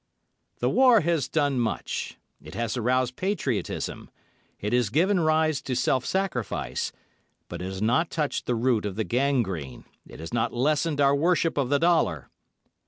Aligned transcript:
The 0.57 0.69
war 0.71 1.01
has 1.01 1.27
done 1.27 1.59
much: 1.59 2.17
it 2.41 2.55
has 2.55 2.75
aroused 2.75 3.15
patriotism, 3.17 4.09
it 4.59 4.73
has 4.73 4.89
given 4.89 5.19
rise 5.19 5.61
to 5.61 5.75
self 5.75 6.07
sacrifice, 6.07 6.91
but 7.47 7.61
it 7.61 7.65
has 7.65 7.83
not 7.83 8.09
touched 8.09 8.47
the 8.47 8.55
root 8.55 8.83
of 8.87 8.95
the 8.95 9.03
gangrene, 9.03 9.85
it 10.07 10.19
has 10.19 10.33
not 10.33 10.53
lessened 10.53 10.99
our 10.99 11.13
worship 11.15 11.55
of 11.55 11.69
the 11.69 11.77
dollar. 11.77 12.31